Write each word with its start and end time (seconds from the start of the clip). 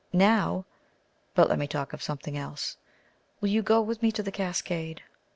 Now 0.13 0.65
but 1.35 1.47
let 1.47 1.59
me 1.59 1.67
talk 1.67 1.93
of 1.93 2.01
something 2.01 2.35
else 2.35 2.77
will 3.39 3.49
you 3.49 3.61
go 3.61 3.79
with 3.83 4.01
me 4.01 4.11
to 4.13 4.23
the 4.23 4.31
cascade? 4.31 5.03